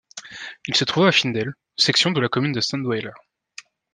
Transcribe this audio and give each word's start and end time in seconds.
Il 0.65 0.75
se 0.75 0.83
trouve 0.83 1.05
à 1.05 1.11
Findel, 1.11 1.53
section 1.77 2.09
de 2.09 2.19
la 2.19 2.27
commune 2.27 2.53
de 2.53 2.59
Sandweiler. 2.59 3.11